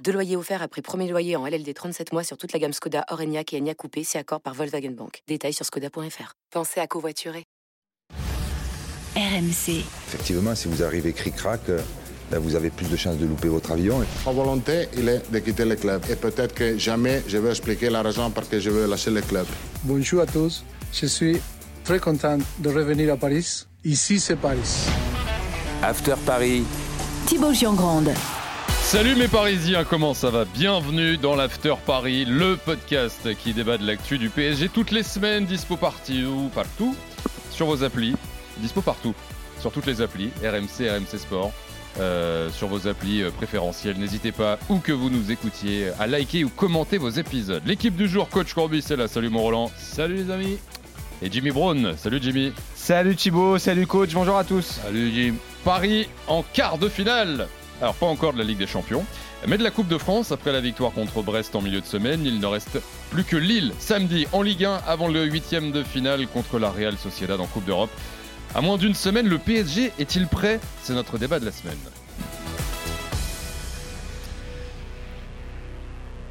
[0.00, 3.04] Deux loyers offerts après premier loyer en LLD 37 mois sur toute la gamme Skoda,
[3.10, 5.22] Orenia et Enya Coupé, c'est accord par Volkswagen Bank.
[5.28, 6.34] Détails sur skoda.fr.
[6.50, 7.44] Pensez à covoiturer.
[9.14, 9.84] RMC.
[10.08, 11.80] Effectivement, si vous arrivez cric-crac, euh,
[12.30, 14.04] ben, vous avez plus de chances de louper votre avion.
[14.24, 16.02] Ma volonté, il est de quitter le club.
[16.10, 19.20] Et peut-être que jamais je vais expliquer la raison pour laquelle je veux lâcher le
[19.20, 19.46] club.
[19.84, 20.64] Bonjour à tous.
[20.92, 21.40] Je suis
[21.84, 23.64] très content de revenir à Paris.
[23.84, 24.88] Ici, c'est Paris.
[25.82, 26.64] After Paris.
[27.26, 28.12] Thibaut Giangrande.
[28.82, 30.44] Salut mes Parisiens, comment ça va?
[30.44, 35.46] Bienvenue dans l'After Paris, le podcast qui débat de l'actu du PSG toutes les semaines,
[35.46, 36.94] dispo partout, partout,
[37.50, 38.14] sur vos applis,
[38.58, 39.14] dispo partout,
[39.60, 41.52] sur toutes les applis, RMC, RMC Sport,
[42.00, 43.96] euh, sur vos applis euh, préférentielles.
[43.98, 47.62] N'hésitez pas, où que vous nous écoutiez, à liker ou commenter vos épisodes.
[47.64, 49.08] L'équipe du jour, Coach Corbis, c'est là.
[49.08, 49.70] Salut mon Roland.
[49.78, 50.58] Salut les amis.
[51.22, 51.94] Et Jimmy Brown.
[51.96, 52.52] Salut Jimmy.
[52.74, 54.80] Salut Thibaut, salut coach, bonjour à tous.
[54.84, 55.34] Salut Jim.
[55.64, 57.46] Paris en quart de finale
[57.82, 59.04] alors pas encore de la Ligue des Champions,
[59.48, 60.30] mais de la Coupe de France.
[60.30, 62.78] Après la victoire contre Brest en milieu de semaine, il ne reste
[63.10, 66.96] plus que Lille samedi en Ligue 1 avant le huitième de finale contre la Real
[66.96, 67.90] Sociedad en Coupe d'Europe.
[68.54, 70.60] À moins d'une semaine, le PSG est-il prêt?
[70.82, 71.76] C'est notre débat de la semaine.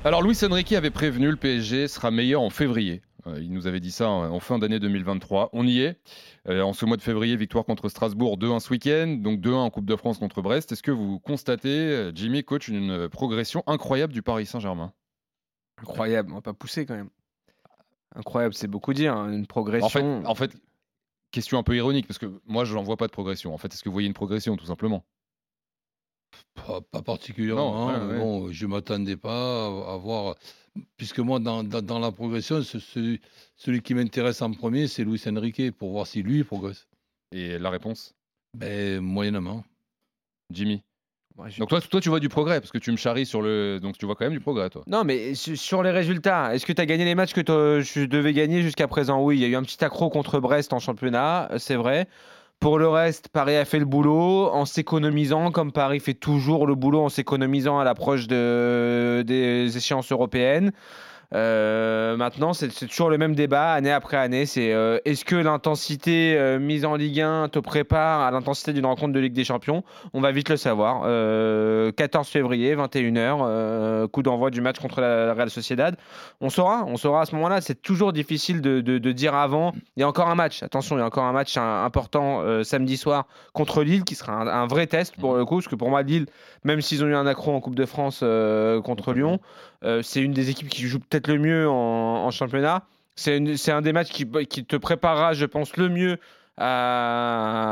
[0.05, 3.01] Alors Luis Enrique avait prévenu le PSG sera meilleur en février.
[3.27, 5.49] Euh, il nous avait dit ça en fin d'année 2023.
[5.53, 5.99] On y est.
[6.47, 9.69] Euh, en ce mois de février, victoire contre Strasbourg, 2-1 ce week-end, donc 2-1 en
[9.69, 10.71] Coupe de France contre Brest.
[10.71, 14.93] Est-ce que vous constatez, euh, Jimmy, coach, une progression incroyable du Paris Saint-Germain?
[15.77, 17.09] Incroyable, on va pas pousser quand même.
[18.15, 20.25] Incroyable, c'est beaucoup dire, hein, une progression.
[20.25, 20.51] En fait,
[21.31, 23.53] question un peu ironique, parce que moi, je n'en vois pas de progression.
[23.53, 25.05] En fait, est-ce que vous voyez une progression, tout simplement?
[26.55, 27.89] Pas, particulièrement.
[27.89, 28.17] Hein.
[28.17, 30.35] Bon, je ne m'attendais pas à voir
[30.97, 33.21] puisque moi, dans, la progression, celui,
[33.55, 36.87] celui qui m'intéresse en premier, c'est Luis Enrique, pour voir si lui progresse.
[37.31, 38.13] Et la réponse?
[38.57, 39.63] Ben, Moyennement.
[40.51, 40.83] Jimmy
[41.57, 43.79] donc toi, toi, tu vois du progrès, parce que tu me charries sur le...
[43.81, 44.83] Donc tu vois quand même du progrès, toi.
[44.87, 47.41] Non, mais sur les résultats, est-ce que tu as gagné les matchs que
[47.81, 49.23] tu devais gagner jusqu'à présent?
[49.23, 52.07] Oui, il y a eu un petit accro contre Brest en championnat, c'est vrai.
[52.61, 56.75] Pour le reste, Paris a fait le boulot en s'économisant, comme Paris fait toujours le
[56.75, 60.71] boulot en s'économisant à l'approche de, des échéances européennes.
[61.33, 64.45] Euh, maintenant, c'est toujours le même débat année après année.
[64.45, 68.85] C'est euh, est-ce que l'intensité euh, mise en Ligue 1 te prépare à l'intensité d'une
[68.85, 69.83] rencontre de Ligue des Champions?
[70.13, 71.01] On va vite le savoir.
[71.95, 75.95] 14 février, 21h, coup d'envoi du match contre la, Real Sociedad.
[76.41, 77.61] On saura, on saura à ce moment-là.
[77.61, 79.73] C'est toujours difficile de, de, dire avant.
[79.95, 80.63] Il y a encore un match.
[80.63, 84.47] Attention, il y a encore un match important samedi soir contre Lille qui sera un,
[84.47, 85.55] un, vrai test pour le coup.
[85.55, 86.25] Parce que pour moi, Lille,
[86.63, 88.19] même s'ils ont eu un accro en Coupe de France
[88.83, 89.39] contre Lyon,
[90.01, 92.83] c'est une des équipes qui joue peut-être le mieux en, championnat.
[93.15, 96.17] C'est un des matchs qui, qui, te préparera, je pense, le mieux
[96.57, 97.70] à,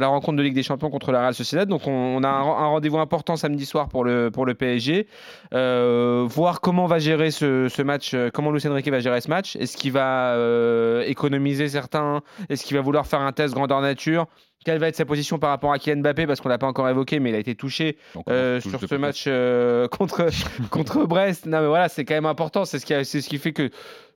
[0.00, 1.68] à, la rencontre de Ligue des Champions contre la Real Sociedad.
[1.68, 5.06] Donc on, a un, rendez-vous important samedi soir pour le, pour le PSG.
[5.54, 9.28] Euh, voir comment va gérer ce, ce, match, euh, comment Lucien Riquet va gérer ce
[9.28, 9.56] match.
[9.56, 12.22] Est-ce qu'il va euh, économiser certains?
[12.48, 14.26] Est-ce qu'il va vouloir faire un test grandeur nature?
[14.64, 16.26] Quelle va être sa position par rapport à Kylian Mbappé?
[16.26, 19.24] Parce qu'on l'a pas encore évoqué, mais il a été touché sur ce match
[19.90, 20.28] contre,
[20.70, 21.46] contre Brest.
[21.46, 22.66] Non, mais voilà, c'est quand même important.
[22.66, 23.70] C'est ce, qui ce qui fait que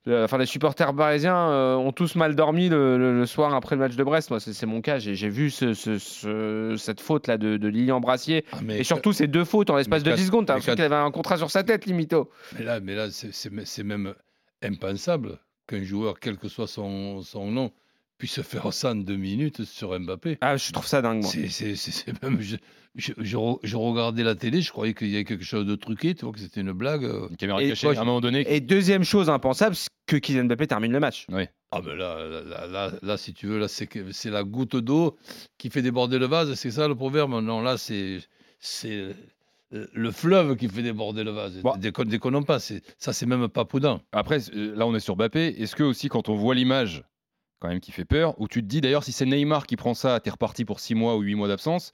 [0.06, 4.04] enfin, les supporters parisiens euh, ont tous mal dormi le, soir après le match de
[4.04, 4.30] Brest.
[4.30, 4.98] Moi, c'est mon cas.
[4.98, 9.76] J'ai vu cette faute là de, Lilian Brassier ah, et surtout ces deux fautes en
[9.76, 10.46] l'espace de 10 secondes.
[10.46, 12.30] T'as l'impression qu'il avait un contrat sur sa tête, limito.
[12.58, 14.14] Mais là, mais là, c'est même
[14.62, 17.72] impensable qu'un joueur, quel que soit son, son nom,
[18.18, 20.38] puisse faire ça en deux minutes sur Mbappé.
[20.40, 21.22] Ah, je trouve ça dingue.
[21.24, 22.40] C'est même.
[22.96, 26.24] Je, je, regardais la télé, je croyais qu'il y avait quelque chose de truqué, tu
[26.24, 27.04] vois, que c'était une blague.
[27.04, 27.28] Euh.
[27.28, 28.44] Une caméra cachée à un moment donné.
[28.48, 31.26] Et deuxième chose impensable, c'est que Kylian Mbappé termine le match.
[31.32, 31.44] Oui.
[31.72, 35.16] Ah ben là, là, là, là, si tu veux, là c'est la goutte d'eau
[35.58, 37.32] qui fait déborder le vase, c'est ça le proverbe?
[37.42, 38.20] Non, là c'est
[38.60, 39.08] c'est
[39.70, 41.60] le fleuve qui fait déborder le vase.
[41.62, 41.74] Bon.
[41.76, 44.00] Déconnons pas, ça c'est même pas prudent.
[44.12, 45.60] Après, euh, là on est sur Mbappé.
[45.60, 47.02] Est-ce que aussi quand on voit l'image
[47.64, 49.94] quand même qui fait peur, où tu te dis d'ailleurs si c'est Neymar qui prend
[49.94, 51.92] ça, t'es reparti pour 6 mois ou 8 mois d'absence,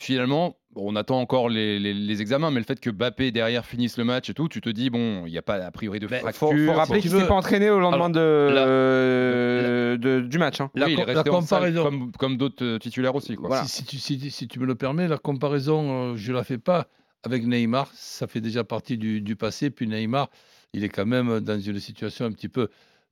[0.00, 4.28] finalement, on attend encore les, examens, mais le fait que Bappé derrière finisse le match
[4.28, 6.50] et tout, tu te dis, bon, il n'y a pas a priori de fracture.
[6.52, 9.96] Il faut, rappeler qu'il ne s'est pas entraîné au lendemain de,
[10.26, 10.60] du match.
[10.60, 10.72] Hein.
[10.74, 12.10] La, oui, il est comparaison...
[12.18, 13.36] comme, d'autres euh, titulaires aussi.
[13.36, 13.62] Quoi.
[13.66, 16.88] Si, tu, si, tu, me le permets, la comparaison, euh, je ne la fais pas
[17.22, 17.88] avec Neymar.
[17.94, 19.70] Ça fait déjà partie du, passé.
[19.70, 20.28] Puis Neymar,
[20.72, 22.68] il est quand même dans une situation un petit peu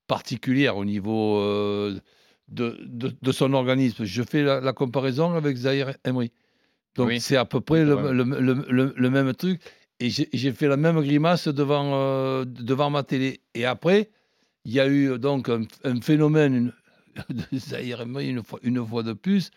[0.07, 1.39] particulière au niveau.
[1.39, 1.99] Euh,
[2.49, 4.05] de, de, de son organisme.
[4.05, 6.33] Je fais la, la comparaison avec Zahir Emery.
[6.97, 7.21] Donc Oui.
[7.21, 9.63] c'est à peu près le, le- le- même truc.
[10.01, 13.41] Et j'ai fait la même grimace devant, euh, devant ma télé.
[13.55, 14.11] Et après,
[14.67, 16.73] il y a eu donc un, un phénomène une,
[17.53, 19.51] de Zahir Emery une fois, une fois de plus.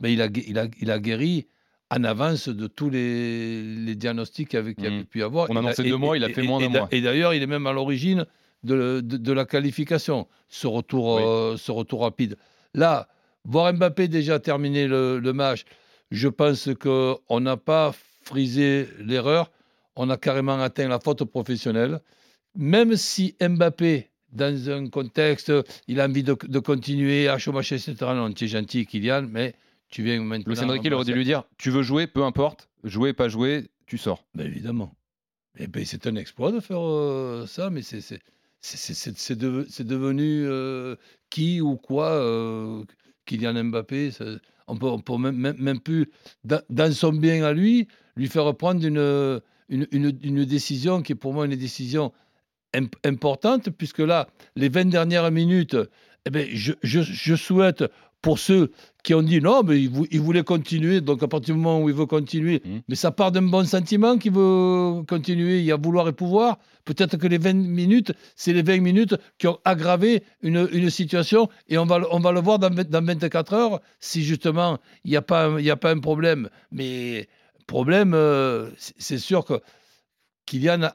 [0.00, 1.48] Mais il a, il, a, il a guéri
[1.90, 5.04] en avance de tous les, les diagnostics qu'il avait Mhm.
[5.04, 5.50] pu avoir.
[5.50, 6.88] On annonçait deux mois, il a fait et- moins d'un mois.
[6.92, 8.24] Et d'ailleurs, il est même à l'origine
[8.64, 11.22] de, de- de la qualification, ce retour, Oui.
[11.24, 12.36] euh, ce retour rapide.
[12.74, 13.08] Là,
[13.44, 15.64] voir Mbappé déjà terminer le, le match,
[16.10, 19.50] je pense qu'on n'a pas frisé l'erreur,
[19.96, 22.00] on a carrément atteint la faute professionnelle.
[22.54, 25.52] Même si Mbappé, dans un contexte,
[25.86, 27.94] il a envie de, de continuer à chômage, etc.
[28.00, 29.54] Non, tu es gentil, Kylian, mais
[29.88, 30.52] tu viens maintenant.
[30.52, 33.68] Luis Enrique il aurait dû lui dire Tu veux jouer, peu importe, jouer, pas jouer,
[33.86, 34.24] tu sors.
[34.34, 34.92] Ben, évidemment.
[35.58, 38.00] Eh ben, c'est un exploit de faire euh, ça, mais c'est
[38.60, 40.96] c'est- c'est- c'est- c'est- c'est deve- c'est devenu euh,
[41.30, 42.84] qui ou quoi euh,
[43.26, 44.10] Kylian Mbappé.
[44.66, 46.10] on peut, on peut même, même, même plus,
[46.44, 46.60] dans,
[46.92, 51.46] son bien à lui, lui faire prendre une, une, une- décision qui est pour moi
[51.46, 52.12] une décision
[52.74, 55.76] imp- importante, puisque là, les 20 dernières minutes,
[56.26, 57.84] eh je, je- je souhaite
[58.20, 58.72] pour ceux
[59.04, 61.80] qui ont dit non, mais il, vou- il voulait continuer, donc à partir du moment
[61.82, 62.80] où il veut continuer, Mhm.
[62.88, 66.58] mais ça part d'un bon sentiment qu'il veut continuer, il y a vouloir et pouvoir.
[66.84, 71.48] Peut-être que les 20 minutes, c'est les 20 minutes qui ont aggravé une, une situation
[71.68, 74.78] et on va, le- on va le voir dans, 20 dans 24 heures si justement
[75.04, 76.48] il n'y a, pas un- y a pas un problème.
[76.72, 77.28] Mais
[77.68, 79.60] problème, euh, c'est sûr que
[80.46, 80.94] Kylian a-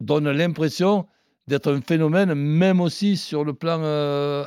[0.00, 1.06] donne l'impression
[1.46, 4.44] d'être un phénomène, même aussi sur le plan euh,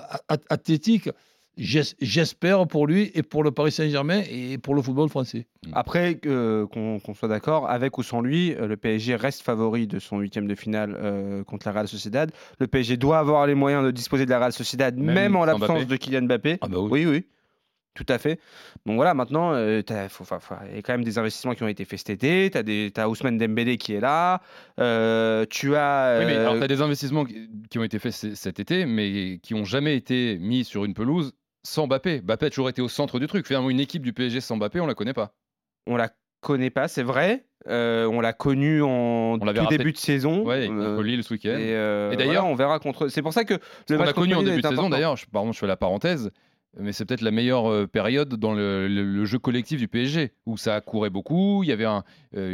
[0.49, 1.09] athlétique.
[1.57, 5.45] J'es- J'espère pour lui et pour le Paris Saint-Germain et pour le football français.
[5.71, 9.99] Après, euh, qu'on soit d'accord, avec ou sans lui, euh, le PSG reste favori de
[9.99, 12.31] son huitième de finale euh, contre la Real Sociedad.
[12.59, 15.45] Le PSG doit avoir les moyens de disposer de la Real Sociedad, même, Même en
[15.45, 16.57] l'absence de Kylian Mbappé.
[16.61, 16.89] Ah bah oui.
[16.91, 17.25] Oui, oui,
[17.93, 18.39] tout à fait.
[18.87, 21.99] Donc voilà, maintenant, euh, il y a quand même des investissements qui ont été faits
[21.99, 22.49] cet été.
[22.49, 24.41] Tu as, Ousmane Dembélé qui est là.
[24.79, 26.17] Euh, tu as.
[26.19, 29.37] Oui, mais alors, tu as des investissements qui, qui ont été faits cet été, mais
[29.43, 32.21] qui n'ont jamais été mis sur une pelouse sans Mbappé.
[32.21, 33.47] Mbappé a toujours été au centre du truc.
[33.47, 35.33] Finalement, une équipe du PSG sans Mbappé, on la connaît pas.
[35.87, 36.09] on la
[36.41, 37.45] connaît pas, c'est vrai.
[37.69, 40.43] Euh, on l'a connu en On tout début de saison.
[40.43, 41.51] Ouais, Euh, contre Lille ce week-end.
[41.57, 43.07] et, euh, Et d'ailleurs- voilà, on verra contre.
[43.07, 45.15] C'est pour ça que le On match a connu contre en début de saison, d'ailleurs,
[45.15, 46.31] je, pardon, je fais la parenthèse,
[46.79, 50.31] mais c'est peut-être la meilleure euh, période dans le, le- le jeu collectif du PSG,
[50.45, 52.03] où ça courait beaucoup, il y avait un-
[52.35, 52.51] euh,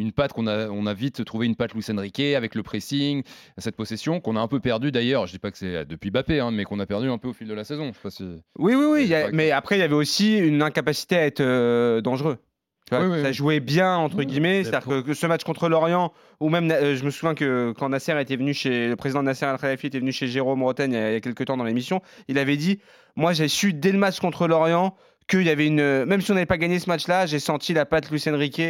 [0.00, 3.22] une patte qu'on a, on a vite trouvé une patte Luis Enrique avec le pressing,
[3.58, 6.40] cette possession qu'on a un peu perdu d'ailleurs, je dis pas que c'est depuis Bappé,
[6.40, 7.88] hein, mais qu'on a perdu un peu au fil de la saison.
[7.88, 9.14] Je sais pas si- Oui, oui, oui.
[9.14, 12.38] A- Mais après, il y avait aussi une incapacité à être euh, dangereux.
[12.88, 14.62] Tu vois, Oui, oui, ça jouait bien, entre guillemets.
[14.62, 17.88] C'est-à-dire que, que ce match contre l'Orient, ou même, euh, je me souviens que quand
[17.88, 18.88] Nasser était venu chez.
[18.88, 21.20] Le président Nasser Al-Khelaifi était venu chez Jérôme Roten il y a, il y a
[21.20, 22.00] quelques temps dans l'émission.
[22.28, 22.78] Il avait dit
[23.16, 24.96] Moi, j'ai su dès le match contre l'Orient
[25.28, 26.04] qu'il y avait une.
[26.04, 28.60] Même si on n'avait pas gagné ce match-là, j'ai senti la patte Luis Enrique.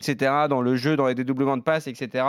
[0.00, 2.24] etc., dans le jeu, dans les dédoublements de passes, etc.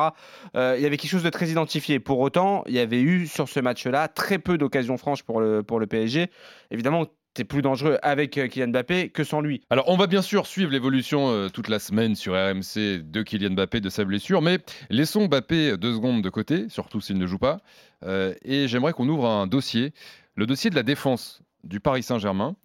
[0.56, 2.00] Euh, il y avait quelque chose de très identifié.
[2.00, 5.62] Pour autant, il y avait eu sur ce match-là très peu d'occasions franches pour le,
[5.62, 6.31] pour le PSG.
[6.71, 7.06] Évidemment,
[7.36, 9.62] tu es plus dangereux avec euh, Kylian Mbappé que sans lui.
[9.70, 13.52] Alors, on va bien sûr suivre l'évolution euh, toute la semaine sur RMC de Kylian
[13.52, 14.60] Mbappé, de sa blessure, mais
[14.90, 17.60] laissons Mbappé deux secondes de côté, surtout s'il ne joue pas.
[18.04, 19.94] Euh, et j'aimerais qu'on ouvre un dossier,
[20.36, 22.56] le dossier de la défense du Paris Saint-Germain.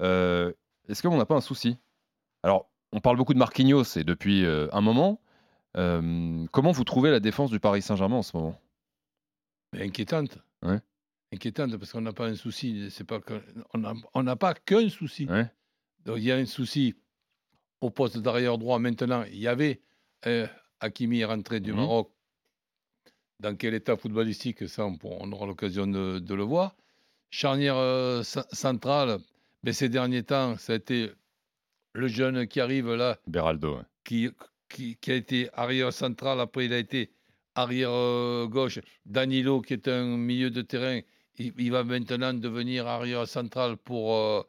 [0.00, 0.52] Euh,
[0.88, 1.76] Est-ce qu'on n'a pas un souci?
[2.42, 5.20] Alors, on parle beaucoup de Marquinhos et depuis euh, un moment.
[5.76, 8.58] Euh, comment vous trouvez la défense du Paris Saint-Germain en ce moment?
[9.76, 10.38] Inquiétante.
[10.62, 10.78] Ouais.
[11.34, 12.88] Inquiétante parce qu'on n'a pas un souci.
[12.90, 13.40] C'est pas que-
[14.14, 15.26] on n'a pas qu'un souci.
[15.26, 15.46] Ouais.
[16.04, 16.94] Donc il y a un souci
[17.80, 18.78] au poste d'arrière droit.
[18.78, 19.80] Maintenant, il y avait
[20.26, 20.46] euh,
[20.80, 21.76] Hakimi rentré du Mhm.
[21.78, 22.10] Maroc.
[23.40, 26.76] Dans quel état footballistique, ça, on, aura l'occasion de, de le voir.
[27.30, 29.18] Charnière euh, cen- centrale,
[29.64, 31.10] ben, ces derniers temps, ça a été
[31.94, 33.80] le jeune qui arrive là, Beraldo.
[34.04, 34.30] qui,
[34.68, 37.10] qui a été arrière central, après il a été
[37.54, 38.78] arrière euh, gauche.
[39.04, 41.00] Danilo, qui est un milieu de terrain,
[41.38, 44.42] il, va maintenant devenir arrière central pour, euh,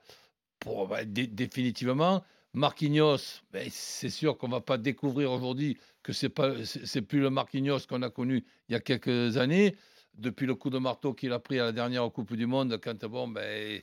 [0.59, 2.23] pour bah, dé- définitivement.
[2.53, 7.29] Marquinhos, ben, c'est sûr qu'on ne va pas découvrir aujourd'hui que ce n'est plus le
[7.29, 9.75] Marquinhos qu'on a connu il y a quelques années,
[10.13, 13.05] depuis le coup de marteau qu'il a pris à la dernière Coupe du Monde, quand
[13.05, 13.81] bon, ben,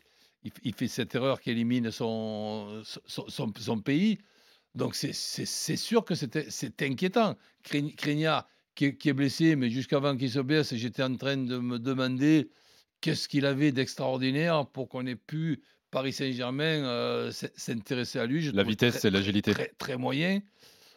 [0.65, 4.19] il, fait cette erreur qui élimine son, son, son- pays.
[4.75, 5.13] Donc c'est-
[5.77, 7.37] sûr que c'est inquiétant.
[7.63, 11.59] Cré- Craignard qui, qui est blessé, mais jusqu'avant qu'il se blesse, j'étais en train de
[11.59, 12.49] me demander
[13.03, 18.41] qu'est-ce qu'il avait d'extraordinaire pour qu'on ait pu, Paris Saint-Germain, euh, s'intéresser à lui?
[18.41, 19.53] Je La vitesse et l'agilité.
[19.53, 20.41] Très, très moyen.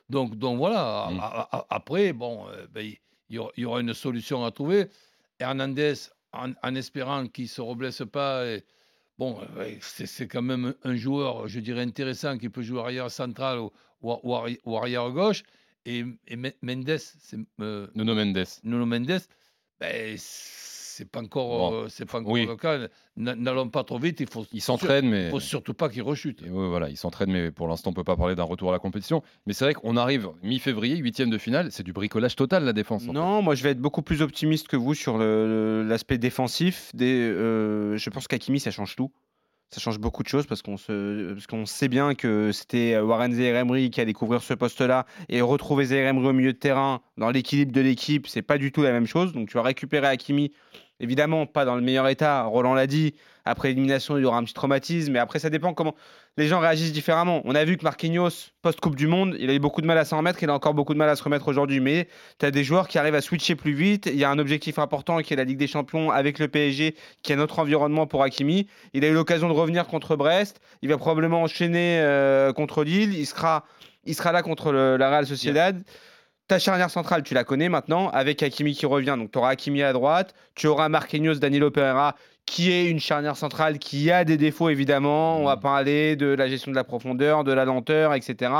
[0.09, 1.19] Donc, donc voilà, Mm.
[1.19, 2.85] a- a- a- après, bon, euh, ben,
[3.29, 4.87] il y, aura- une solution à trouver.
[5.39, 5.95] Hernandez,
[6.31, 8.63] en, en espérant qu'il ne se reblesse pas, et
[9.17, 13.59] bon, ouais, c'est quand même un joueur, je dirais, intéressant qui peut jouer arrière central
[13.59, 13.71] ou,
[14.01, 15.43] ou- ou arri- ou arrière gauche.
[15.87, 18.45] Et, et Me- Mendes, c'est euh, Nuno Mendes.
[18.63, 19.21] Nuno Mendes,
[19.79, 20.15] ben,
[20.97, 22.45] c'est pas encore, Bon, euh, c'est pas encore oui.
[22.45, 22.75] le cas.
[23.17, 24.19] N- N'allons pas trop vite.
[24.21, 25.25] Il faut, Il s'entraîne, mais.
[25.25, 26.41] il faut surtout pas qu'il rechute.
[26.43, 28.71] Et ouais, voilà, il s'entraîne, mais pour l'instant, on peut pas parler d'un retour à
[28.71, 29.21] la compétition.
[29.45, 33.03] Mais c'est vrai qu'on arrive mi-février, huitième de finale, c'est du bricolage total la défense.
[33.03, 33.11] en fait.
[33.13, 36.91] Non, moi je vais être beaucoup plus optimiste que vous sur l'aspect défensif.
[36.93, 39.11] Des, euh, je pense qu'Akimi, ça change tout.
[39.71, 43.33] Ça change beaucoup de choses parce qu'on se, parce qu'on sait bien que c'était Warren
[43.33, 47.71] Zaïre-Emery qui allait couvrir ce poste-là et retrouver Zaïre-Emery au milieu de terrain dans l'équilibre
[47.71, 49.33] de l'équipe, c'est pas du tout la même chose.
[49.33, 50.51] Donc tu vas récupérer Hakimi,
[50.99, 52.43] évidemment pas dans le meilleur état.
[52.43, 53.15] Roland l'a dit.
[53.47, 55.93] Après l'élimination, il y aura un petit traumatisme, mais après ça dépend comment
[56.35, 57.41] les gens réagissent différemment.
[57.45, 60.03] On a vu que Marquinhos, post-Coupe du Monde, il a eu beaucoup de mal à
[60.03, 62.07] s'en remettre, il a encore beaucoup de mal à se remettre aujourd'hui, mais
[62.39, 64.07] tu as des joueurs qui arrivent à switcher plus vite.
[64.07, 66.95] Il y a un objectif important qui est la Ligue des Champions avec le PSG,
[67.21, 68.67] qui est notre environnement pour Hakimi.
[68.93, 70.59] Il a eu l'occasion de revenir contre Brest.
[70.81, 73.13] Il va probablement enchaîner euh, contre Lille.
[73.13, 73.63] Il sera,
[74.05, 75.83] il sera là contre la Real Sociedad.
[76.47, 79.15] Ta charnière centrale, tu la connais maintenant, avec Hakimi qui revient.
[79.17, 80.35] Donc, tu auras Hakimi à droite.
[80.53, 85.39] Tu auras Marquinhos, Danilo Pereira, qui est une charnière centrale qui a des défauts, évidemment.
[85.39, 88.51] On va parler de la gestion de la profondeur, de la lenteur, etc.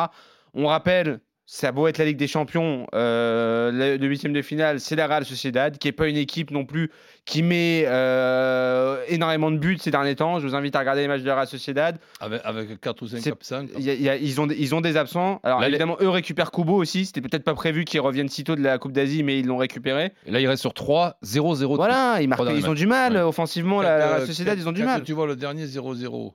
[0.55, 4.79] On rappelle, ça beau être la Ligue des Champions, euh, le, le huitième de finale,
[4.79, 6.89] c'est la Real Sociedad, qui n'est pas une équipe non plus
[7.25, 10.39] qui met euh, énormément de buts ces derniers temps.
[10.39, 11.97] Je vous invite à regarder les matchs de la Real Sociedad.
[12.19, 13.65] Avec, avec 4 ou 5 C'est- absents.
[13.77, 15.39] Y a- il y a- ils, ont, des- ils ont des absents.
[15.43, 17.05] Alors Là, les- évidemment, eux récupèrent Kubo aussi.
[17.05, 19.57] C'était peut-être pas prévu qu'ils reviennent si tôt de la Coupe d'Asie, mais ils l'ont
[19.57, 20.13] récupéré.
[20.25, 21.75] Et là, il reste sur 3, 0-0.
[21.75, 23.21] Voilà, ils, marquent- derniers ils ont du mal Ouais.
[23.21, 23.81] offensivement.
[23.81, 25.03] La, euh, Real Sociedad, ils ont du mal.
[25.03, 26.33] tu vois le dernier 0-0,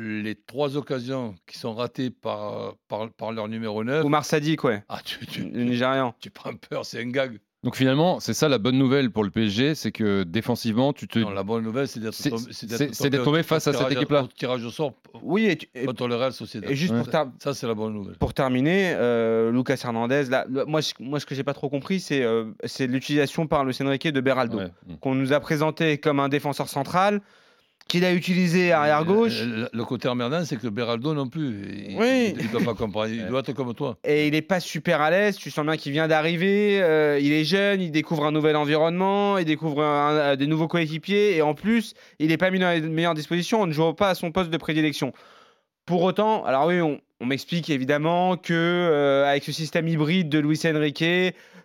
[0.00, 4.82] les trois occasions qui sont ratées par, par, par leur numéro 9, Ou Sadik, ouais,
[4.88, 6.14] ah, tu, tu, le Nigérian.
[6.20, 7.38] tu prends peur, c'est un gag.
[7.62, 11.18] Donc finalement, c'est ça la bonne nouvelle pour le PSG, c'est que défensivement, tu te.
[11.18, 14.22] Non, la bonne nouvelle, c'est d'être tombé, c'est- c'est d'être tombé face à cette équipe-là.
[14.22, 16.70] au tirage au sort Oui, et, tu- et- contre le Real Sociedad.
[16.70, 17.00] et juste Ouais.
[17.00, 18.16] pour, ter- Ça, c'est la bonne nouvelle.
[18.16, 22.22] pour terminer, euh, Lucas Hernandez, là, moi, moi, ce que j'ai pas trop compris, c'est
[22.22, 24.72] euh, c'est l'utilisation par le Enrique de Beraldo, Ouais.
[24.88, 24.94] Mm.
[24.96, 27.20] qu'on nous a présenté comme un défenseur central,
[27.90, 29.40] qu'il a utilisé arrière gauche.
[29.42, 31.62] Le, le- le côté emmerdant, c'est que Beraldo non plus.
[31.88, 32.34] Il, Oui.
[32.38, 33.08] Il ne peut pas comprendre.
[33.10, 33.96] Il doit être comme toi.
[34.04, 35.36] Et il n'est pas super à l'aise.
[35.36, 36.80] Tu sens bien qu'il vient d'arriver.
[36.80, 40.68] euh, il est jeune, il découvre un nouvel environnement, il découvre un- un- des nouveaux
[40.68, 41.36] coéquipiers.
[41.36, 43.60] Et en plus, il n'est pas mis dans les meilleures dispositions.
[43.62, 45.12] On ne joue pas à son poste de prédilection.
[45.84, 50.38] Pour autant, alors oui, on, on m'explique évidemment que euh, avec ce système hybride de
[50.38, 51.04] Luis Enrique,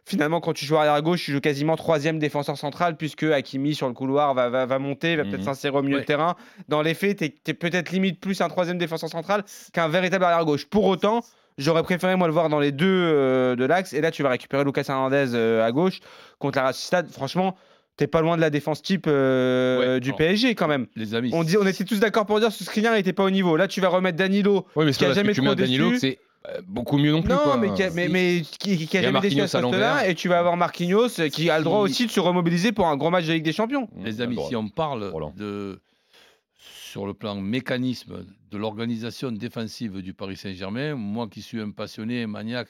[0.06, 3.88] finalement, quand tu joues arrière gauche, tu joues quasiment troisième défenseur central, puisque Hakimi sur
[3.88, 5.46] le couloir va, va, va monter, va peut-être Mhm.
[5.46, 6.02] s'insérer au milieu Ouais.
[6.02, 6.36] de terrain.
[6.68, 9.44] Dans les faits, tu es, peut-être limite plus un troisième défenseur central
[9.74, 10.66] qu'un véritable arrière gauche.
[10.66, 11.22] Pour autant,
[11.58, 13.94] J'aurais préféré moi le voir dans les deux euh, de l'axe.
[13.94, 16.02] Et là, tu vas récupérer Lucas Hernandez euh, à gauche
[16.38, 17.10] contre la Real Sociedad.
[17.10, 17.56] Franchement,
[17.98, 20.16] t'es pas loin de la défense type euh, Ouais, du non.
[20.18, 20.88] PSG quand même.
[20.96, 21.32] Les amis.
[21.34, 23.56] On, dit, on était tous d'accord pour dire que ce Skriniar n'était pas au niveau.
[23.58, 24.66] Là, tu vas remettre Danilo.
[24.76, 27.22] Oui, mais c'est Qui a jamais que tu mets Danilo c'est euh, beaucoup mieux non
[27.24, 27.32] plus.
[27.34, 27.58] non, quoi.
[27.58, 29.58] mais, qui a, mais, mais qui, qui a Il y a jamais déçu à ce
[29.58, 29.90] à poste-là.
[29.96, 30.10] l'envers.
[30.10, 32.86] Et tu vas avoir Marquinhos qui a le droit Si- aussi de se remobiliser pour
[32.88, 33.90] un gros match de Ligue des Champions.
[34.04, 35.34] Les amis, si on parle Roland.
[35.36, 35.80] de,
[36.60, 42.24] sur le plan mécanisme de l'organisation défensive du Paris Saint-Germain, moi qui suis un passionné,
[42.24, 42.70] un maniaque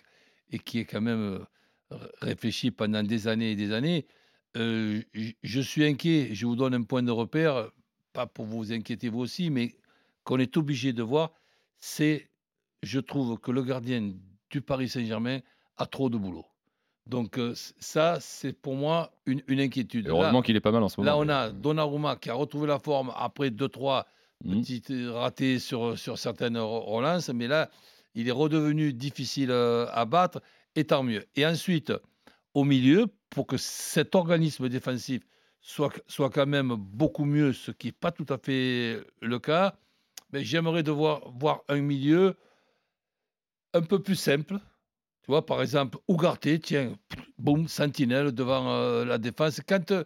[0.51, 1.39] et qui ai quand même
[1.91, 4.05] euh, réfléchi pendant des années et des années,
[4.55, 5.01] euh,
[5.43, 6.29] je suis inquiet.
[6.33, 7.69] Je vous donne un point de repère,
[8.13, 9.75] pas pour vous inquiéter vous aussi, mais
[10.23, 11.31] qu'on est obligé de voir,
[11.79, 12.29] c'est,
[12.83, 14.13] je trouve que le gardien
[14.49, 15.39] du Paris Saint-Germain
[15.77, 16.45] a trop de boulot.
[17.05, 20.07] Donc euh, ça, c'est pour moi une, une inquiétude.
[20.07, 21.11] Et Heureusement qu'il est pas mal en ce moment.
[21.11, 24.05] Là, on a Donnarumma qui a retrouvé la forme après 2-3
[24.43, 24.59] Mhm.
[24.59, 27.69] petites ratés sur, sur certaines re- relances, mais là,
[28.15, 30.41] il est redevenu difficile euh, à battre,
[30.75, 31.23] et tant mieux.
[31.37, 31.93] Et ensuite,
[32.55, 35.21] au milieu, pour que cet organisme défensif
[35.61, 39.75] soit, soit quand même beaucoup mieux, ce qui n'est pas tout à fait le cas,
[40.33, 42.35] mais j'aimerais devoir voir un milieu
[43.73, 44.55] un peu plus simple.
[45.23, 46.97] Tu vois, par exemple, Ougarté, tiens,
[47.39, 49.61] boum, sentinelle devant euh, la défense.
[49.67, 50.03] Quand euh,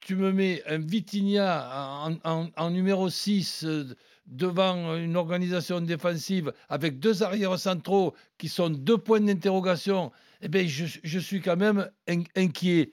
[0.00, 3.94] tu me mets un Vitinha en, en- numéro 6 euh,
[4.26, 10.66] devant une organisation défensive avec deux arrières centraux qui sont deux points d'interrogation, eh bien,
[10.66, 12.92] je, suis quand même in- inquiet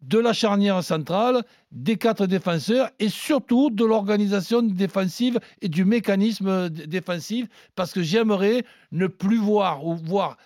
[0.00, 6.68] de la charnière centrale, des quatre défenseurs et surtout de l'organisation défensive et du mécanisme
[6.68, 10.36] défensif parce que j'aimerais ne plus voir ou voir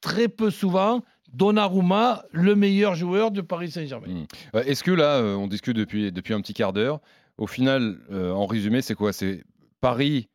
[0.00, 4.08] très peu souvent Donnarumma, le meilleur joueur de Paris Saint-Germain.
[4.08, 4.26] Mm.
[4.54, 7.00] Euh, Est-ce que là, euh, on discute depuis, depuis un petit quart d'heure,
[7.36, 9.12] au final, euh, en résumé, c'est quoi?
[9.12, 9.44] C'est
[9.80, 10.28] Paris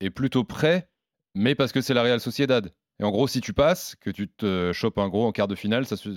[0.00, 0.88] est plutôt prêt,
[1.36, 2.72] mais parce que c'est la Real Sociedad.
[3.00, 5.54] Et en gros, si tu passes, que tu te chopes un gros en quart de
[5.54, 6.08] finale, ça se.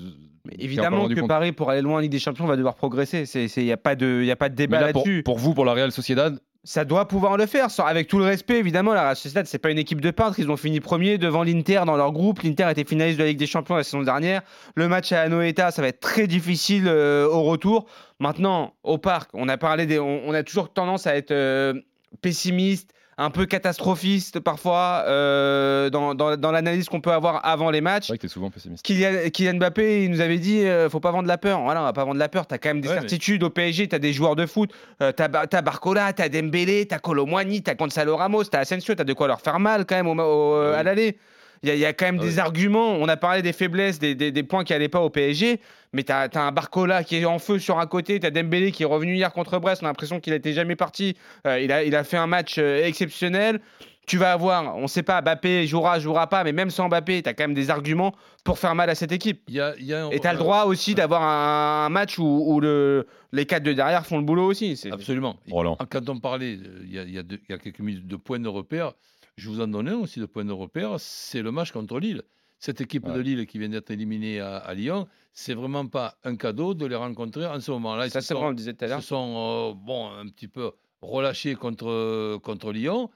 [0.46, 1.26] Mais évidemment que.
[1.28, 3.24] Paris, pour aller loin en Ligue des Champions, va devoir progresser.
[3.58, 5.24] Il n'y a, pas de- y a pas de débat là, pour, là-dessus.
[5.24, 8.26] pour vous, pour la Real Sociedad, Ça doit pouvoir le faire, sans- avec tout le
[8.26, 8.94] respect évidemment.
[8.94, 10.40] La Real Sociedad, c'est pas une équipe de peintres.
[10.40, 12.42] Ils ont fini premier devant l'Inter dans leur groupe.
[12.42, 14.42] L'Inter était finaliste de la Ligue des Champions la saison dernière.
[14.76, 17.86] Le match à Anoeta, ça va être très difficile euh, au retour.
[18.20, 21.74] Maintenant, au parc, on a parlé des, on, on a toujours tendance à être euh,
[22.22, 27.82] pessimiste, un peu catastrophiste parfois euh, dans, dans- dans l'analyse qu'on peut avoir avant les
[27.82, 28.08] matchs.
[28.08, 28.84] C'est vrai que t'es souvent pessimiste.
[28.86, 31.62] Kylian, Kylian Mbappé, il nous avait dit euh, faut pas vendre la peur.
[31.62, 32.46] Voilà, on va pas vendre la peur.
[32.48, 33.88] T'as quand même des Ouais, mais- certitudes au PSG.
[33.88, 34.72] T'as des joueurs de foot.
[35.02, 38.96] Euh, t'as, t'as Barcola, t'as Dembélé, t'as Colomwani, t'as Gonzalo Ramos, t'as Asensio.
[38.96, 41.18] T'as de quoi leur faire mal quand même au, au- Ah à l'aller.
[41.64, 42.92] Il y, a- il y a quand même Ah des arguments.
[42.94, 45.60] On a parlé des faiblesses, des, des- des points qui allaient pas au PSG.
[45.94, 48.20] Mais t'as, t'as un Barcola qui est en feu sur un côté.
[48.20, 49.82] T'as Dembélé qui est revenu hier contre Brest.
[49.82, 51.16] On a l'impression qu'il n'était jamais parti.
[51.48, 53.62] Euh, il, a, il a fait un match euh, exceptionnel.
[54.06, 57.34] Tu vas avoir, on sait pas, Mbappé jouera, jouera pas, mais même sans Mbappé, t'as
[57.34, 59.42] quand même des arguments pour faire mal à cette équipe.
[59.48, 61.86] Il y a, il y a un- Et tu as le droit aussi d'avoir un,
[61.86, 64.76] un match où, où le, les quatre de derrière font le boulot aussi.
[64.76, 65.38] C'est- Absolument.
[65.50, 65.78] Roland.
[65.90, 67.18] Quand on parlait, euh, il y a, y
[67.54, 68.92] a quelques minutes de points de repère,
[69.38, 72.22] je vous en donne un aussi de points de repère, c'est le match contre Lille.
[72.60, 73.14] Cette équipe Ouais.
[73.14, 76.86] de Lille qui vient d'être éliminée à, à Lyon, c'est vraiment pas un cadeau de
[76.86, 78.06] les rencontrer en ce moment-là.
[78.08, 79.04] Ils Ça, se c'est vrai, on le disait tout à se l'heure.
[79.04, 80.72] sont euh, bon, un petit peu
[81.02, 83.10] relâchés contre, contre Lyon.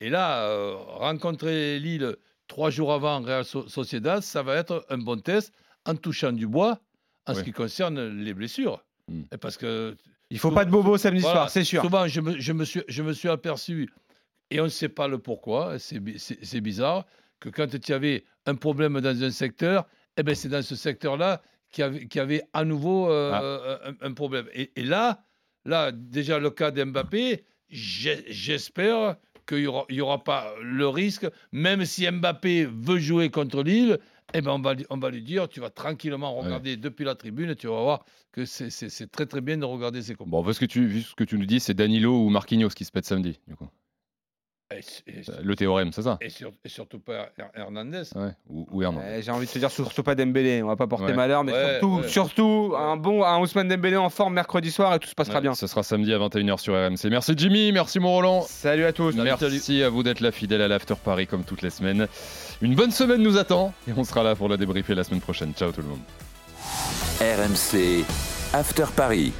[0.00, 2.16] Et là, euh, rencontrer Lille
[2.48, 5.52] trois jours avant Real So- Sociedad, ça va être un bon test
[5.84, 6.80] en touchant du bois
[7.26, 8.82] en ce qui concerne les blessures.
[9.08, 9.22] Mm.
[9.32, 9.96] Et Parce que
[10.30, 11.82] Il faut pas de bobo samedi voilà, soir, c'est sûr.
[11.82, 13.90] Souvent, je me, je me suis, je me suis aperçu,
[14.50, 17.06] et on ne sait pas le pourquoi, c'est bi- c'est c'est bizarre,
[17.40, 19.86] que quand tu avais un problème dans un secteur,
[20.16, 23.90] eh ben, c'est dans ce secteur-là qu'il y, avait- y avait à nouveau euh, Ah.
[24.02, 24.46] un, un problème.
[24.54, 25.22] Et, et là,
[25.64, 31.26] là, déjà le cas d'Mbappé, j'espère qu'il n'y aura, il y aura pas le risque,
[31.52, 33.98] même si Mbappé veut jouer contre Lille,
[34.34, 37.14] eh ben on, va, lui- on va lui dire, tu vas tranquillement regarder depuis la
[37.14, 40.30] tribune, et tu vas voir que c'est- très très bien de regarder ces combats.
[40.30, 42.84] Bon, parce que tu, vu ce que tu nous dis, c'est Danilo ou Marquinhos qui
[42.84, 43.38] se pètent samedi.
[43.46, 43.68] Du coup.
[44.74, 48.02] Et, et- Le théorème, c'est ça et sur- et surtout pas Her- Hernandez.
[48.16, 48.30] Ouais.
[48.48, 49.06] Ou, ou Hernandez.
[49.06, 51.14] Euh, J'ai envie de te dire surtout pas Dembélé, on va pas porter Ouais.
[51.14, 52.08] malheur, mais Ouais, surtout, ouais.
[52.08, 55.42] surtout un bon un Ousmane Dembélé en forme mercredi soir et tout se passera Ouais.
[55.42, 55.54] bien.
[55.54, 57.08] Ce sera samedi à 21h sur RMC.
[57.10, 58.42] Merci Jimmy, merci mon Roland.
[58.42, 59.14] Salut à tous.
[59.14, 62.08] Merci à vous d'être là, fidèle à l'After Paris comme toutes les semaines.
[62.60, 65.52] Une bonne semaine nous attend et on sera là pour la débriefer la semaine prochaine.
[65.54, 66.00] Ciao tout le monde.
[67.20, 68.04] RMC
[68.52, 69.32] After Paris.